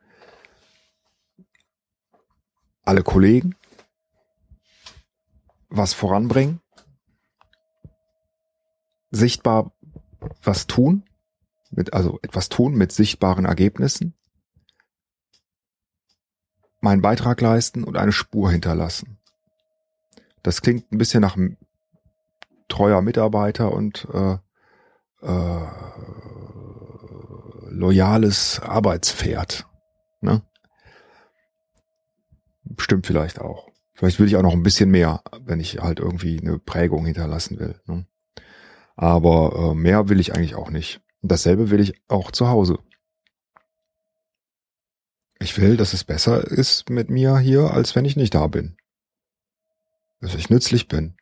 alle 2.84 3.04
Kollegen, 3.04 3.56
was 5.70 5.94
voranbringen, 5.94 6.62
sichtbar 9.12 9.74
was 10.42 10.68
tun, 10.68 11.04
mit, 11.72 11.94
also 11.94 12.20
etwas 12.22 12.50
tun 12.50 12.76
mit 12.76 12.92
sichtbaren 12.92 13.46
Ergebnissen, 13.46 14.16
meinen 16.84 17.02
Beitrag 17.02 17.40
leisten 17.40 17.84
und 17.84 17.98
eine 17.98 18.12
Spur 18.12 18.52
hinterlassen. 18.52 19.18
Das 20.44 20.62
klingt 20.62 20.92
ein 20.92 20.98
bisschen 20.98 21.22
nach 21.22 21.38
einem 21.38 21.56
treuer 22.68 23.02
Mitarbeiter 23.02 23.72
und 23.72 24.06
äh, 24.14 24.34
äh, 25.26 25.68
loyales 27.70 28.60
Arbeitspferd. 28.60 29.66
Ne? 30.20 30.42
Stimmt 32.78 33.08
vielleicht 33.08 33.40
auch. 33.40 33.70
Vielleicht 33.94 34.20
will 34.20 34.28
ich 34.28 34.36
auch 34.36 34.42
noch 34.42 34.54
ein 34.54 34.64
bisschen 34.64 34.92
mehr, 34.92 35.22
wenn 35.40 35.62
ich 35.62 35.80
halt 35.80 36.00
irgendwie 36.00 36.42
eine 36.42 36.60
Prägung 36.60 37.06
hinterlassen 37.06 37.60
will. 37.60 37.80
Ne? 37.86 38.06
Aber 38.98 39.72
äh, 39.72 39.74
mehr 39.74 40.10
will 40.10 40.20
ich 40.20 40.36
eigentlich 40.36 40.56
auch 40.56 40.70
nicht. 40.70 41.00
Dasselbe 41.22 41.70
will 41.70 41.80
ich 41.80 41.94
auch 42.10 42.32
zu 42.32 42.50
Hause. 42.50 42.80
Ich 45.44 45.58
will, 45.58 45.76
dass 45.76 45.92
es 45.92 46.06
besser 46.06 46.50
ist 46.50 46.90
mit 46.90 47.10
mir 47.10 47.38
hier, 47.38 47.72
als 47.72 47.98
wenn 47.98 48.06
ich 48.06 48.16
nicht 48.16 48.34
da 48.34 48.48
bin. 48.48 48.78
Dass 50.22 50.36
ich 50.36 50.50
nützlich 50.50 50.88
bin. 50.88 51.18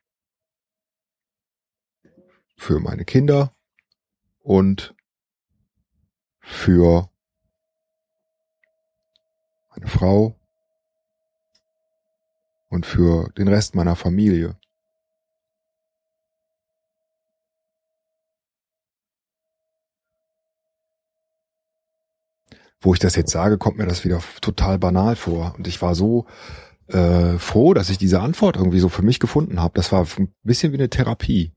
Für 2.55 2.79
meine 2.79 3.03
Kinder 3.03 3.55
und 4.43 4.93
für 6.39 7.09
meine 9.71 9.87
Frau 9.87 10.39
und 12.69 12.85
für 12.85 13.31
den 13.31 13.47
Rest 13.47 13.73
meiner 13.73 13.95
Familie. 13.95 14.55
Wo 22.81 22.93
ich 22.93 22.99
das 22.99 23.15
jetzt 23.15 23.31
sage, 23.31 23.57
kommt 23.57 23.77
mir 23.77 23.85
das 23.85 24.03
wieder 24.03 24.19
total 24.41 24.79
banal 24.79 25.15
vor. 25.15 25.53
Und 25.57 25.67
ich 25.67 25.81
war 25.81 25.95
so 25.95 26.25
äh, 26.87 27.37
froh, 27.37 27.73
dass 27.73 27.89
ich 27.89 27.97
diese 27.97 28.19
Antwort 28.19 28.57
irgendwie 28.57 28.79
so 28.79 28.89
für 28.89 29.03
mich 29.03 29.19
gefunden 29.19 29.61
habe. 29.61 29.73
Das 29.75 29.91
war 29.91 30.05
ein 30.17 30.33
bisschen 30.43 30.71
wie 30.71 30.77
eine 30.77 30.89
Therapie, 30.89 31.51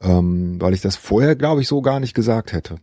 ähm, 0.00 0.60
weil 0.60 0.74
ich 0.74 0.80
das 0.80 0.96
vorher, 0.96 1.36
glaube 1.36 1.60
ich, 1.60 1.68
so 1.68 1.80
gar 1.80 2.00
nicht 2.00 2.14
gesagt 2.14 2.52
hätte. 2.52 2.76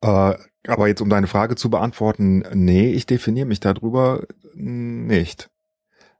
Äh, 0.00 0.34
aber 0.66 0.88
jetzt, 0.88 1.02
um 1.02 1.10
deine 1.10 1.26
Frage 1.26 1.56
zu 1.56 1.68
beantworten, 1.68 2.44
nee, 2.54 2.90
ich 2.90 3.06
definiere 3.06 3.46
mich 3.46 3.60
darüber 3.60 4.22
nicht. 4.54 5.50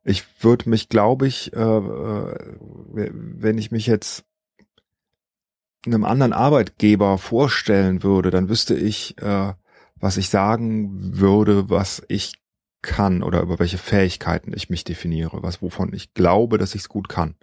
Ich 0.05 0.25
würde 0.45 0.69
mich, 0.69 0.91
glaube 0.91 1.27
ich, 1.27 1.55
äh, 1.55 1.59
äh, 1.59 2.35
wenn 2.93 3.57
ich 3.57 3.71
mich 3.71 3.87
jetzt 3.87 4.25
einem 5.87 6.05
anderen 6.05 6.33
Arbeitgeber 6.33 7.19
vorstellen 7.19 8.03
würde, 8.03 8.31
dann 8.31 8.49
wüsste 8.49 8.75
ich, 8.75 9.17
äh, 9.23 9.53
was 10.05 10.19
ich 10.19 10.29
sagen 10.29 11.19
würde, 11.19 11.71
was 11.71 12.03
ich 12.09 12.35
kann 12.83 13.23
oder 13.23 13.41
über 13.41 13.59
welche 13.59 13.79
Fähigkeiten 13.79 14.53
ich 14.55 14.69
mich 14.69 14.85
definiere, 14.85 15.43
was 15.43 15.63
wovon 15.63 15.95
ich 15.95 16.13
glaube, 16.13 16.59
dass 16.59 16.75
ich 16.75 16.83
es 16.83 16.89
gut 16.91 17.09
kann 17.09 17.37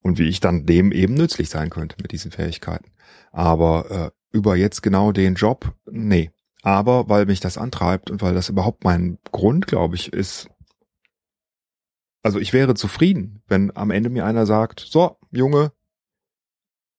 und 0.00 0.16
wie 0.16 0.26
ich 0.26 0.40
dann 0.40 0.64
dem 0.64 0.92
eben 0.92 1.12
nützlich 1.12 1.50
sein 1.50 1.68
könnte 1.68 1.96
mit 2.00 2.10
diesen 2.10 2.30
Fähigkeiten. 2.30 2.90
Aber 3.32 3.90
äh, 3.90 4.10
über 4.34 4.56
jetzt 4.56 4.82
genau 4.82 5.12
den 5.12 5.34
Job, 5.34 5.74
nee. 5.84 6.30
Aber 6.62 7.10
weil 7.10 7.26
mich 7.26 7.40
das 7.40 7.58
antreibt 7.58 8.10
und 8.10 8.22
weil 8.22 8.32
das 8.32 8.48
überhaupt 8.48 8.82
mein 8.84 9.18
Grund, 9.30 9.66
glaube 9.66 9.96
ich, 9.96 10.10
ist. 10.10 10.48
Also 12.22 12.38
ich 12.38 12.54
wäre 12.54 12.74
zufrieden, 12.74 13.42
wenn 13.46 13.76
am 13.76 13.90
Ende 13.90 14.08
mir 14.08 14.24
einer 14.24 14.46
sagt, 14.46 14.80
so, 14.80 15.18
Junge, 15.30 15.70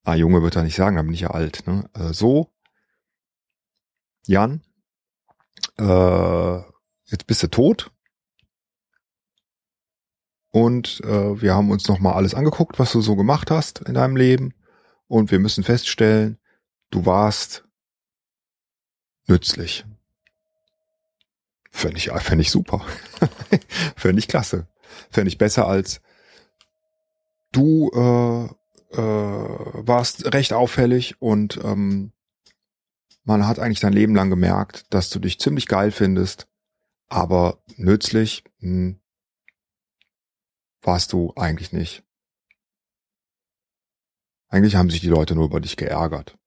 ah, 0.04 0.14
Junge 0.14 0.44
wird 0.44 0.56
er 0.56 0.62
nicht 0.62 0.76
sagen, 0.76 0.96
dann 0.96 1.08
bin 1.08 1.16
ich 1.16 1.22
ja 1.22 1.32
alt, 1.32 1.66
ne? 1.66 1.90
Äh, 1.96 2.14
so, 2.14 2.52
Jan, 4.28 4.62
äh, 5.78 6.58
jetzt 7.06 7.28
bist 7.28 7.44
du 7.44 7.48
tot. 7.48 7.92
Und 10.52 11.02
äh, 11.04 11.42
wir 11.42 11.54
haben 11.54 11.70
uns 11.70 11.88
nochmal 11.88 12.14
alles 12.14 12.34
angeguckt, 12.34 12.80
was 12.80 12.94
du 12.94 13.02
so 13.02 13.16
gemacht 13.16 13.52
hast 13.52 13.82
in 13.82 13.94
deinem 13.94 14.16
Leben. 14.16 14.54
Und 15.08 15.30
wir 15.32 15.40
müssen 15.40 15.64
feststellen, 15.64 16.40
du 16.92 17.06
warst 17.06 17.66
nützlich. 19.28 19.86
Fände 21.72 21.98
ich, 21.98 22.10
fänd 22.10 22.42
ich 22.42 22.52
super. 22.52 22.86
Fände 23.98 24.20
ich 24.20 24.30
klasse. 24.30 24.68
Fände 25.10 25.28
ich 25.28 25.38
besser 25.38 25.68
als 25.68 26.00
du 27.52 27.90
äh, 27.94 28.46
äh, 28.98 29.02
warst 29.88 30.34
recht 30.34 30.54
auffällig 30.54 31.22
und 31.22 31.60
ähm, 31.64 32.12
man 33.26 33.46
hat 33.46 33.60
eigentlich 33.60 33.80
dein 33.80 33.94
Leben 33.94 34.16
lang 34.16 34.30
gemerkt, 34.30 34.94
dass 34.94 35.10
du 35.10 35.20
dich 35.20 35.40
ziemlich 35.40 35.68
geil 35.68 35.92
findest, 35.92 36.48
aber 37.08 37.64
nützlich 37.76 38.44
hm, 38.60 39.02
warst 40.82 41.12
du 41.12 41.34
eigentlich 41.36 41.74
nicht. 41.74 42.04
Eigentlich 44.48 44.76
haben 44.76 44.92
sich 44.92 45.02
die 45.02 45.10
Leute 45.10 45.36
nur 45.36 45.46
über 45.46 45.60
dich 45.60 45.76
geärgert. 45.76 46.38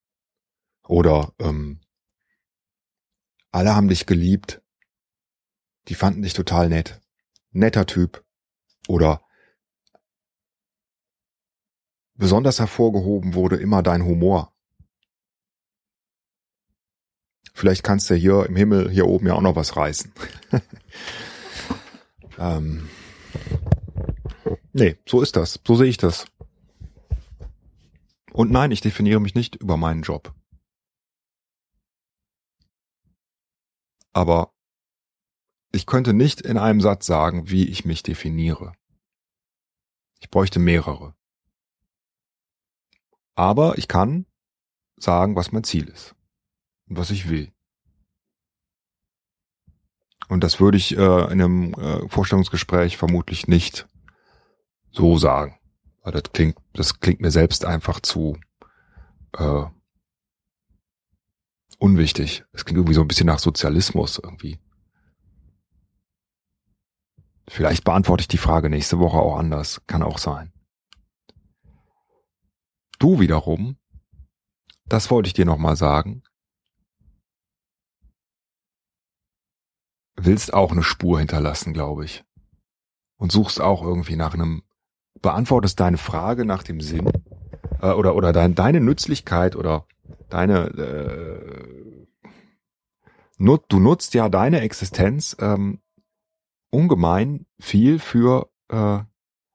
Oder 0.84 1.34
ähm, 1.40 1.80
alle 3.50 3.74
haben 3.74 3.88
dich 3.88 4.06
geliebt. 4.06 4.62
Die 5.88 5.96
fanden 5.96 6.22
dich 6.22 6.32
total 6.32 6.68
nett. 6.68 7.00
Netter 7.50 7.86
Typ. 7.86 8.24
Oder 8.86 9.20
besonders 12.14 12.60
hervorgehoben 12.60 13.34
wurde 13.34 13.56
immer 13.56 13.82
dein 13.82 14.04
Humor. 14.04 14.54
Vielleicht 17.58 17.82
kannst 17.82 18.08
du 18.08 18.14
hier 18.14 18.46
im 18.46 18.54
Himmel 18.54 18.88
hier 18.88 19.06
oben 19.06 19.26
ja 19.26 19.34
auch 19.34 19.40
noch 19.40 19.56
was 19.56 19.76
reißen. 19.76 20.12
ähm, 22.38 22.88
nee, 24.72 24.96
so 25.06 25.20
ist 25.22 25.34
das. 25.34 25.58
So 25.66 25.74
sehe 25.74 25.88
ich 25.88 25.96
das. 25.96 26.26
Und 28.32 28.52
nein, 28.52 28.70
ich 28.70 28.80
definiere 28.80 29.20
mich 29.20 29.34
nicht 29.34 29.56
über 29.56 29.76
meinen 29.76 30.02
Job. 30.02 30.32
aber 34.18 34.52
ich 35.70 35.86
könnte 35.86 36.12
nicht 36.12 36.40
in 36.40 36.58
einem 36.58 36.80
Satz 36.80 37.06
sagen, 37.06 37.50
wie 37.50 37.68
ich 37.68 37.84
mich 37.84 38.02
definiere. 38.02 38.72
Ich 40.18 40.28
bräuchte 40.28 40.58
mehrere. 40.58 41.14
Aber 43.36 43.78
ich 43.78 43.86
kann 43.86 44.26
sagen, 44.98 45.36
was 45.36 45.52
mein 45.52 45.62
Ziel 45.62 45.86
ist 45.86 46.17
was 46.88 47.10
ich 47.10 47.28
will. 47.28 47.52
Und 50.28 50.44
das 50.44 50.60
würde 50.60 50.76
ich 50.76 50.96
äh, 50.96 51.32
in 51.32 51.42
einem 51.42 51.74
äh, 51.74 52.08
Vorstellungsgespräch 52.08 52.96
vermutlich 52.96 53.48
nicht 53.48 53.88
so 54.90 55.16
sagen. 55.16 55.58
Weil 56.02 56.12
das 56.12 56.32
klingt, 56.32 56.58
das 56.74 57.00
klingt 57.00 57.20
mir 57.20 57.30
selbst 57.30 57.64
einfach 57.64 58.00
zu 58.00 58.38
äh, 59.36 59.64
unwichtig. 61.78 62.44
Es 62.52 62.64
klingt 62.64 62.78
irgendwie 62.78 62.94
so 62.94 63.00
ein 63.00 63.08
bisschen 63.08 63.26
nach 63.26 63.38
Sozialismus 63.38 64.20
irgendwie. 64.22 64.58
Vielleicht 67.48 67.84
beantworte 67.84 68.22
ich 68.22 68.28
die 68.28 68.36
Frage 68.36 68.68
nächste 68.68 68.98
Woche 68.98 69.16
auch 69.16 69.38
anders. 69.38 69.80
Kann 69.86 70.02
auch 70.02 70.18
sein. 70.18 70.52
Du 72.98 73.20
wiederum, 73.20 73.78
das 74.86 75.10
wollte 75.10 75.28
ich 75.28 75.32
dir 75.32 75.46
nochmal 75.46 75.76
sagen, 75.76 76.22
willst 80.24 80.52
auch 80.52 80.72
eine 80.72 80.82
Spur 80.82 81.18
hinterlassen, 81.18 81.72
glaube 81.72 82.04
ich. 82.04 82.24
Und 83.16 83.32
suchst 83.32 83.60
auch 83.60 83.82
irgendwie 83.82 84.16
nach 84.16 84.34
einem, 84.34 84.62
beantwortest 85.20 85.80
deine 85.80 85.98
Frage 85.98 86.44
nach 86.44 86.62
dem 86.62 86.80
Sinn 86.80 87.10
äh, 87.80 87.90
oder, 87.90 88.14
oder 88.14 88.32
dein, 88.32 88.54
deine 88.54 88.80
Nützlichkeit 88.80 89.56
oder 89.56 89.86
deine, 90.28 90.66
äh, 90.68 92.06
nut, 93.38 93.64
du 93.68 93.80
nutzt 93.80 94.14
ja 94.14 94.28
deine 94.28 94.60
Existenz 94.60 95.36
ähm, 95.40 95.80
ungemein 96.70 97.46
viel 97.58 97.98
für 97.98 98.48
äh, 98.68 99.00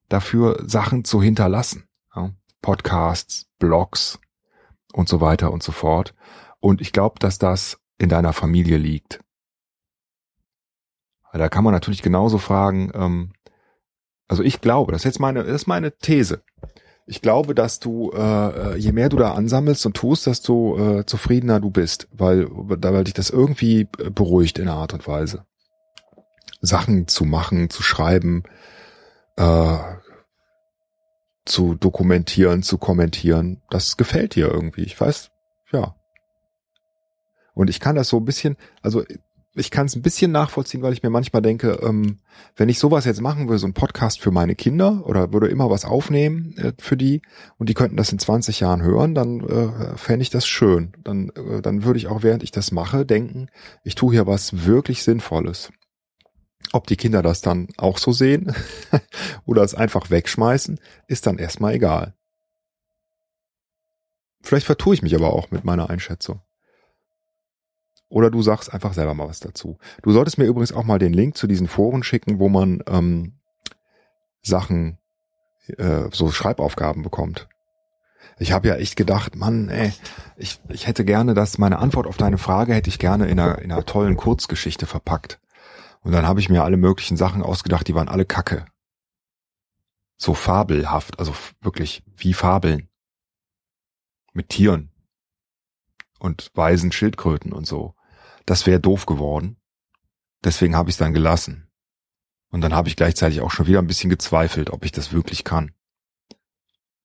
dafür 0.10 0.64
Sachen 0.68 1.06
zu 1.06 1.22
hinterlassen. 1.22 1.88
Ja? 2.16 2.32
Podcasts, 2.62 3.48
Blogs 3.60 4.20
und 4.94 5.10
so 5.10 5.22
weiter 5.22 5.52
und 5.52 5.64
so 5.64 5.72
fort. 5.72 6.14
Und 6.60 6.82
ich 6.82 6.94
glaube, 6.94 7.20
dass 7.20 7.38
das 7.38 7.80
in 7.98 8.10
deiner 8.10 8.34
Familie 8.34 8.78
liegt. 8.78 9.23
Da 11.34 11.50
kann 11.50 11.64
man 11.64 11.74
natürlich 11.74 12.02
genauso 12.02 12.38
fragen, 12.38 12.92
ähm, 12.94 13.34
also 14.28 14.44
ich 14.44 14.62
glaube, 14.62 14.92
das 14.92 15.02
ist 15.02 15.06
jetzt 15.06 15.20
meine, 15.20 15.44
das 15.44 15.54
ist 15.54 15.68
meine 15.68 15.98
These. 15.98 16.44
Ich 17.06 17.22
glaube, 17.22 17.54
dass 17.54 17.80
du, 17.80 18.12
äh, 18.12 18.78
je 18.78 18.94
mehr 18.94 19.10
du 19.10 19.18
da 19.18 19.34
ansammelst 19.34 19.86
und 19.86 19.96
tust, 19.98 20.26
desto 20.26 21.00
äh, 21.00 21.06
zufriedener 21.06 21.60
du 21.60 21.70
bist, 21.70 22.08
weil, 22.12 22.48
weil 22.50 23.04
dich 23.04 23.14
das 23.14 23.30
irgendwie 23.30 23.88
beruhigt 24.14 24.58
in 24.58 24.70
einer 24.70 24.78
Art 24.78 24.94
und 24.94 25.06
Weise. 25.08 25.46
Sachen 26.62 27.10
zu 27.10 27.26
machen, 27.26 27.70
zu 27.70 27.84
schreiben, 27.84 28.44
äh, 29.36 29.78
zu 31.46 31.76
dokumentieren, 31.76 32.64
zu 32.64 32.78
kommentieren, 32.78 33.62
das 33.70 33.98
gefällt 33.98 34.36
dir 34.36 34.48
irgendwie. 34.48 34.84
Ich 34.84 35.00
weiß, 35.00 35.30
ja. 35.72 35.96
Und 37.54 37.70
ich 37.70 37.82
kann 37.82 37.96
das 37.96 38.08
so 38.08 38.18
ein 38.18 38.26
bisschen, 38.26 38.56
also 38.82 39.04
ich 39.56 39.72
kann 39.72 39.86
es 39.86 39.96
ein 39.96 40.02
bisschen 40.02 40.32
nachvollziehen, 40.32 40.82
weil 40.82 40.94
ich 40.94 41.04
mir 41.04 41.10
manchmal 41.10 41.42
denke, 41.42 41.80
ähm, 41.84 42.20
wenn 42.56 42.70
ich 42.70 42.80
sowas 42.80 43.06
jetzt 43.06 43.22
machen 43.22 43.48
würde, 43.48 43.60
so 43.60 43.68
ein 43.68 43.74
Podcast 43.74 44.20
für 44.20 44.32
meine 44.32 44.56
Kinder 44.56 45.04
oder 45.06 45.32
würde 45.32 45.48
immer 45.48 45.70
was 45.70 45.86
aufnehmen 45.86 46.58
äh, 46.58 46.74
für 46.80 46.98
die 46.98 47.22
und 47.58 47.70
die 47.70 47.76
könnten 47.76 47.98
das 47.98 48.12
in 48.12 48.20
20 48.20 48.60
Jahren 48.60 48.82
hören, 48.82 49.14
dann 49.14 49.42
äh, 49.42 49.98
fände 49.98 50.24
ich 50.24 50.32
das 50.32 50.48
schön. 50.48 50.94
Dann, 51.04 51.30
äh, 51.30 51.62
dann 51.62 51.84
würde 51.84 51.98
ich 51.98 52.08
auch, 52.08 52.24
während 52.24 52.44
ich 52.44 52.52
das 52.52 52.72
mache, 52.72 53.06
denken, 53.06 53.48
ich 53.84 53.96
tue 53.96 54.14
hier 54.14 54.26
was 54.26 54.66
wirklich 54.66 55.04
Sinnvolles. 55.04 55.72
Ob 56.72 56.88
die 56.88 56.98
Kinder 56.98 57.22
das 57.22 57.42
dann 57.42 57.68
auch 57.78 58.00
so 58.00 58.12
sehen 58.12 58.56
oder 59.46 59.62
es 59.62 59.76
einfach 59.76 60.10
wegschmeißen, 60.10 60.80
ist 61.08 61.28
dann 61.28 61.38
erstmal 61.38 61.76
egal. 61.76 62.16
Vielleicht 64.42 64.66
vertue 64.66 64.96
ich 64.96 65.02
mich 65.02 65.16
aber 65.16 65.34
auch 65.34 65.52
mit 65.52 65.64
meiner 65.64 65.90
Einschätzung. 65.90 66.42
Oder 68.14 68.30
du 68.30 68.44
sagst 68.44 68.72
einfach 68.72 68.94
selber 68.94 69.16
mal 69.16 69.28
was 69.28 69.40
dazu. 69.40 69.80
Du 70.04 70.12
solltest 70.12 70.38
mir 70.38 70.46
übrigens 70.46 70.72
auch 70.72 70.84
mal 70.84 71.00
den 71.00 71.14
Link 71.14 71.36
zu 71.36 71.48
diesen 71.48 71.68
Foren 71.68 72.04
schicken, 72.04 72.38
wo 72.38 72.48
man 72.48 72.84
ähm, 72.86 73.40
Sachen, 74.44 75.00
äh, 75.66 76.04
so 76.12 76.30
Schreibaufgaben 76.30 77.02
bekommt. 77.02 77.50
Ich 78.38 78.52
habe 78.52 78.68
ja 78.68 78.76
echt 78.76 78.98
gedacht, 78.98 79.36
Mann, 79.36 79.68
ey, 79.70 79.94
ich, 80.38 80.62
ich 80.70 80.86
hätte 80.86 81.06
gerne 81.06 81.34
das, 81.34 81.58
meine 81.58 81.80
Antwort 81.80 82.06
auf 82.06 82.18
deine 82.18 82.38
Frage 82.38 82.76
hätte 82.76 82.88
ich 82.88 83.00
gerne 83.00 83.28
in 83.30 83.40
einer, 83.40 83.58
in 83.58 83.72
einer 83.72 83.84
tollen 83.84 84.16
Kurzgeschichte 84.16 84.86
verpackt. 84.86 85.40
Und 86.02 86.12
dann 86.12 86.28
habe 86.28 86.40
ich 86.40 86.50
mir 86.50 86.64
alle 86.64 86.78
möglichen 86.78 87.18
Sachen 87.18 87.42
ausgedacht, 87.42 87.88
die 87.88 87.96
waren 87.96 88.10
alle 88.10 88.26
Kacke. 88.26 88.66
So 90.18 90.36
fabelhaft, 90.36 91.18
also 91.18 91.34
wirklich 91.62 92.04
wie 92.16 92.36
Fabeln. 92.36 92.90
Mit 94.34 94.50
Tieren. 94.50 94.92
Und 96.20 96.52
weisen 96.54 96.92
Schildkröten 96.92 97.54
und 97.54 97.66
so. 97.66 97.96
Das 98.46 98.66
wäre 98.66 98.80
doof 98.80 99.06
geworden. 99.06 99.58
Deswegen 100.44 100.76
habe 100.76 100.90
ich 100.90 100.96
es 100.96 101.00
dann 101.00 101.14
gelassen. 101.14 101.70
Und 102.50 102.62
dann 102.62 102.74
habe 102.74 102.90
ich 102.90 102.96
gleichzeitig 102.96 103.42
auch 103.42 103.52
schon 103.52 103.68
wieder 103.68 103.80
ein 103.80 103.88
bisschen 103.88 104.10
gezweifelt, 104.10 104.70
ob 104.70 104.86
ich 104.86 104.92
das 104.92 105.12
wirklich 105.12 105.44
kann. 105.44 105.72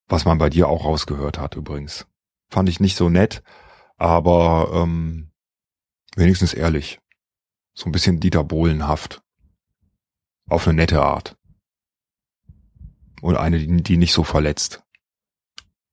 Was 0.06 0.24
man 0.24 0.38
bei 0.38 0.50
dir 0.50 0.68
auch 0.68 0.84
rausgehört 0.84 1.38
hat 1.38 1.54
übrigens. 1.54 2.06
Fand 2.50 2.68
ich 2.68 2.80
nicht 2.80 2.96
so 2.96 3.08
nett, 3.08 3.42
aber 3.96 4.70
ähm, 4.74 5.30
wenigstens 6.16 6.54
ehrlich. 6.54 7.00
So 7.74 7.86
ein 7.86 7.92
bisschen 7.92 8.20
Dieter 8.20 8.44
Bohlenhaft. 8.44 9.22
Auf 10.48 10.66
eine 10.66 10.76
nette 10.76 11.02
Art. 11.02 11.36
Und 13.20 13.36
eine, 13.36 13.58
die 13.58 13.96
nicht 13.96 14.12
so 14.12 14.24
verletzt. 14.24 14.82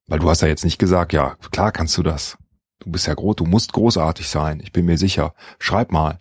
Weil 0.07 0.19
du 0.19 0.29
hast 0.29 0.41
ja 0.41 0.47
jetzt 0.47 0.63
nicht 0.63 0.77
gesagt, 0.77 1.13
ja, 1.13 1.35
klar 1.51 1.71
kannst 1.71 1.97
du 1.97 2.03
das. 2.03 2.37
Du 2.85 2.91
bist 2.91 3.07
ja 3.07 3.15
groß, 3.15 3.37
du 3.37 3.45
musst 3.45 3.73
großartig 3.73 4.29
sein, 4.29 4.59
ich 4.59 4.71
bin 4.71 4.85
mir 4.85 4.97
sicher. 4.97 5.33
Schreib 5.57 5.91
mal. 5.91 6.19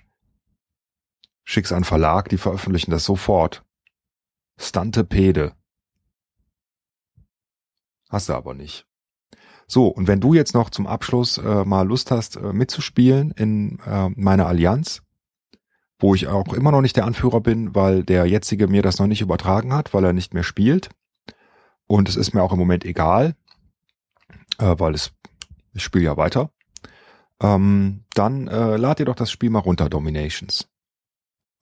Schick's 1.44 1.72
an 1.72 1.85
Verlag, 1.85 2.31
die 2.31 2.38
veröffentlichen 2.38 2.90
das 2.90 3.05
sofort. 3.05 3.64
Stantepede. 4.57 5.53
Hast 8.09 8.31
du 8.31 8.33
aber 8.33 8.55
nicht. 8.55 8.87
So, 9.66 9.88
und 9.88 10.09
wenn 10.09 10.20
du 10.20 10.33
jetzt 10.33 10.55
noch 10.55 10.70
zum 10.70 10.87
Abschluss 10.87 11.37
äh, 11.37 11.64
mal 11.64 11.87
Lust 11.87 12.11
hast, 12.11 12.37
äh, 12.37 12.53
mitzuspielen 12.55 13.33
in 13.33 13.79
äh, 13.87 14.09
meiner 14.14 14.46
Allianz, 14.46 15.03
wo 15.98 16.14
ich 16.14 16.29
auch 16.29 16.55
immer 16.55 16.72
noch 16.72 16.81
nicht 16.81 16.96
der 16.96 17.05
Anführer 17.05 17.40
bin, 17.40 17.74
weil 17.74 18.05
der 18.05 18.24
jetzige 18.24 18.68
mir 18.68 18.83
das 18.83 18.98
noch 18.98 19.07
nicht 19.07 19.20
übertragen 19.20 19.74
hat, 19.74 19.92
weil 19.92 20.05
er 20.05 20.12
nicht 20.14 20.33
mehr 20.33 20.42
spielt. 20.42 20.88
Und 21.87 22.09
es 22.09 22.16
ist 22.16 22.33
mir 22.33 22.42
auch 22.42 22.53
im 22.53 22.59
Moment 22.59 22.87
egal, 22.87 23.37
äh, 24.59 24.74
weil 24.79 24.94
es 24.94 25.12
ich 25.74 25.83
spiele 25.83 26.05
ja 26.05 26.16
weiter, 26.16 26.50
ähm, 27.42 28.05
dann 28.14 28.49
äh, 28.49 28.77
lad 28.77 28.99
dir 28.99 29.07
doch 29.07 29.14
das 29.14 29.31
Spiel 29.31 29.51
mal 29.51 29.59
runter, 29.61 29.88
Dominations. 29.88 30.68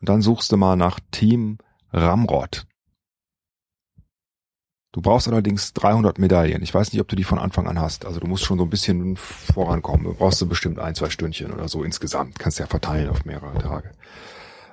Und 0.00 0.08
dann 0.08 0.22
suchst 0.22 0.50
du 0.52 0.56
mal 0.56 0.76
nach 0.76 1.00
Team 1.10 1.58
Ramrod. 1.92 2.66
Du 4.92 5.00
brauchst 5.00 5.26
allerdings 5.26 5.72
300 5.72 6.18
Medaillen. 6.18 6.62
Ich 6.62 6.74
weiß 6.74 6.92
nicht, 6.92 7.00
ob 7.00 7.08
du 7.08 7.16
die 7.16 7.24
von 7.24 7.38
Anfang 7.38 7.66
an 7.66 7.80
hast. 7.80 8.04
Also 8.04 8.20
du 8.20 8.26
musst 8.26 8.44
schon 8.44 8.58
so 8.58 8.64
ein 8.64 8.70
bisschen 8.70 9.16
vorankommen. 9.16 10.04
Du 10.04 10.14
brauchst 10.14 10.40
du 10.42 10.46
bestimmt 10.46 10.78
ein, 10.78 10.94
zwei 10.94 11.08
Stündchen 11.08 11.50
oder 11.50 11.66
so 11.68 11.82
insgesamt. 11.82 12.38
Kannst 12.38 12.58
ja 12.58 12.66
verteilen 12.66 13.08
auf 13.08 13.24
mehrere 13.24 13.58
Tage. 13.58 13.92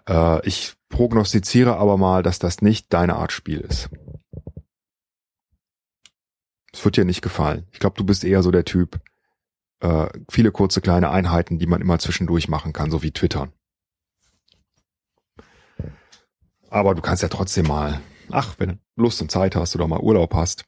Äh, 0.09 0.45
ich 0.45 0.73
prognostiziere 0.89 1.77
aber 1.77 1.97
mal, 1.97 2.21
dass 2.21 2.37
das 2.37 2.61
nicht 2.61 2.91
deine 2.91 3.15
Art 3.15 3.31
Spiel 3.31 3.61
ist. 3.61 3.89
Es 6.73 6.83
wird 6.83 6.97
dir 6.97 7.05
nicht 7.05 7.21
gefallen. 7.21 7.65
Ich 7.71 7.79
glaube, 7.79 7.95
du 7.97 8.03
bist 8.03 8.25
eher 8.25 8.43
so 8.43 8.51
der 8.51 8.65
Typ, 8.65 8.99
äh, 9.81 10.07
viele 10.29 10.51
kurze 10.51 10.81
kleine 10.81 11.09
Einheiten, 11.09 11.59
die 11.59 11.67
man 11.67 11.81
immer 11.81 11.99
zwischendurch 11.99 12.47
machen 12.47 12.73
kann, 12.73 12.91
so 12.91 13.03
wie 13.03 13.11
Twittern. 13.11 13.51
Aber 16.69 16.95
du 16.95 17.01
kannst 17.01 17.23
ja 17.23 17.29
trotzdem 17.29 17.67
mal, 17.67 17.99
ach, 18.29 18.55
wenn 18.59 18.69
du 18.69 18.75
Lust 18.95 19.21
und 19.21 19.31
Zeit 19.31 19.55
hast 19.55 19.75
oder 19.75 19.87
mal 19.87 19.99
Urlaub 19.99 20.33
hast, 20.35 20.65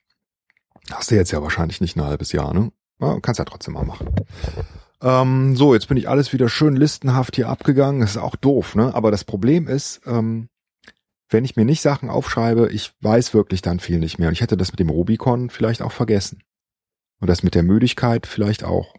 hast 0.91 1.11
du 1.11 1.15
jetzt 1.15 1.31
ja 1.31 1.41
wahrscheinlich 1.41 1.81
nicht 1.81 1.95
ein 1.95 2.03
halbes 2.03 2.31
Jahr, 2.31 2.53
ne? 2.53 2.71
Ja, 2.99 3.19
kannst 3.19 3.39
ja 3.39 3.45
trotzdem 3.45 3.73
mal 3.73 3.85
machen. 3.85 4.13
Ähm, 5.01 5.55
so, 5.55 5.73
jetzt 5.73 5.87
bin 5.87 5.97
ich 5.97 6.07
alles 6.07 6.33
wieder 6.33 6.49
schön 6.49 6.75
listenhaft 6.75 7.35
hier 7.35 7.49
abgegangen. 7.49 8.01
Das 8.01 8.11
ist 8.11 8.17
auch 8.17 8.35
doof, 8.35 8.75
ne? 8.75 8.93
Aber 8.93 9.09
das 9.09 9.23
Problem 9.23 9.67
ist, 9.67 10.01
ähm, 10.05 10.49
wenn 11.29 11.45
ich 11.45 11.55
mir 11.55 11.65
nicht 11.65 11.81
Sachen 11.81 12.09
aufschreibe, 12.09 12.69
ich 12.71 12.93
weiß 13.01 13.33
wirklich 13.33 13.61
dann 13.61 13.79
viel 13.79 13.99
nicht 13.99 14.19
mehr. 14.19 14.27
Und 14.27 14.33
ich 14.33 14.41
hätte 14.41 14.57
das 14.57 14.71
mit 14.71 14.79
dem 14.79 14.89
Rubicon 14.89 15.49
vielleicht 15.49 15.81
auch 15.81 15.91
vergessen. 15.91 16.43
Und 17.19 17.29
das 17.29 17.43
mit 17.43 17.55
der 17.55 17.63
Müdigkeit 17.63 18.27
vielleicht 18.27 18.63
auch. 18.63 18.93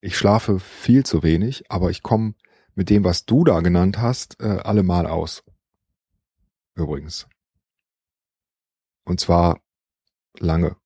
Ich 0.00 0.16
schlafe 0.16 0.60
viel 0.60 1.04
zu 1.04 1.22
wenig, 1.22 1.70
aber 1.70 1.90
ich 1.90 2.02
komme 2.02 2.34
mit 2.74 2.90
dem, 2.90 3.04
was 3.04 3.24
du 3.24 3.44
da 3.44 3.60
genannt 3.60 3.98
hast, 3.98 4.40
äh, 4.40 4.46
allemal 4.46 5.06
aus. 5.06 5.42
Übrigens. 6.74 7.26
Und 9.04 9.18
zwar 9.18 9.60
lange. 10.38 10.76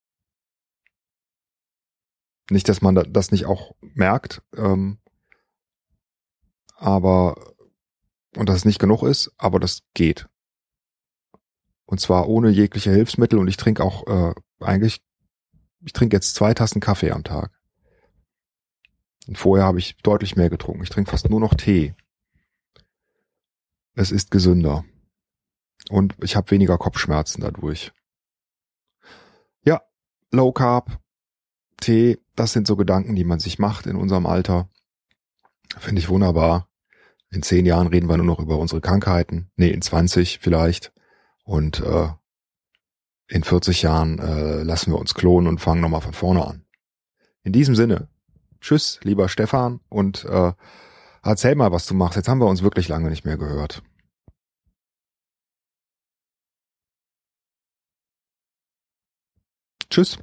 Nicht, 2.50 2.68
dass 2.68 2.80
man 2.80 2.94
das 2.94 3.30
nicht 3.30 3.46
auch 3.46 3.74
merkt, 3.80 4.42
ähm, 4.56 4.98
aber 6.76 7.54
und 8.36 8.48
dass 8.48 8.56
es 8.56 8.64
nicht 8.64 8.78
genug 8.78 9.02
ist, 9.02 9.30
aber 9.36 9.60
das 9.60 9.82
geht. 9.94 10.28
Und 11.84 12.00
zwar 12.00 12.28
ohne 12.28 12.48
jegliche 12.48 12.90
Hilfsmittel 12.90 13.38
und 13.38 13.48
ich 13.48 13.58
trinke 13.58 13.84
auch 13.84 14.06
äh, 14.06 14.34
eigentlich, 14.60 15.02
ich 15.84 15.92
trinke 15.92 16.16
jetzt 16.16 16.34
zwei 16.34 16.54
Tassen 16.54 16.80
Kaffee 16.80 17.10
am 17.10 17.24
Tag. 17.24 17.50
Und 19.28 19.38
vorher 19.38 19.66
habe 19.66 19.78
ich 19.78 19.96
deutlich 19.98 20.36
mehr 20.36 20.50
getrunken. 20.50 20.82
Ich 20.82 20.90
trinke 20.90 21.10
fast 21.10 21.28
nur 21.30 21.40
noch 21.40 21.54
Tee. 21.54 21.94
Es 23.94 24.10
ist 24.10 24.30
gesünder. 24.30 24.84
Und 25.90 26.14
ich 26.22 26.36
habe 26.36 26.50
weniger 26.50 26.78
Kopfschmerzen 26.78 27.40
dadurch. 27.40 27.92
Ja, 29.64 29.82
Low 30.30 30.52
Carb, 30.52 31.00
Tee, 31.80 32.18
das 32.36 32.52
sind 32.52 32.66
so 32.66 32.76
Gedanken, 32.76 33.14
die 33.14 33.24
man 33.24 33.40
sich 33.40 33.58
macht 33.58 33.86
in 33.86 33.96
unserem 33.96 34.26
Alter. 34.26 34.68
Finde 35.78 36.00
ich 36.00 36.08
wunderbar. 36.08 36.68
In 37.30 37.42
zehn 37.42 37.64
Jahren 37.64 37.86
reden 37.86 38.08
wir 38.08 38.16
nur 38.16 38.26
noch 38.26 38.40
über 38.40 38.58
unsere 38.58 38.80
Krankheiten. 38.80 39.50
Nee, 39.56 39.70
in 39.70 39.82
20 39.82 40.38
vielleicht. 40.40 40.92
Und 41.44 41.80
äh, 41.80 42.08
in 43.28 43.42
40 43.42 43.82
Jahren 43.82 44.18
äh, 44.18 44.62
lassen 44.62 44.92
wir 44.92 44.98
uns 44.98 45.14
klonen 45.14 45.48
und 45.48 45.58
fangen 45.58 45.80
nochmal 45.80 46.02
von 46.02 46.12
vorne 46.12 46.46
an. 46.46 46.64
In 47.42 47.52
diesem 47.52 47.74
Sinne, 47.74 48.08
Tschüss, 48.62 49.00
lieber 49.02 49.28
Stefan, 49.28 49.80
und 49.88 50.24
äh, 50.24 50.52
erzähl 51.24 51.56
mal, 51.56 51.72
was 51.72 51.86
du 51.86 51.94
machst. 51.94 52.16
Jetzt 52.16 52.28
haben 52.28 52.38
wir 52.40 52.46
uns 52.46 52.62
wirklich 52.62 52.88
lange 52.88 53.10
nicht 53.10 53.24
mehr 53.24 53.36
gehört. 53.36 53.82
Tschüss. 59.90 60.16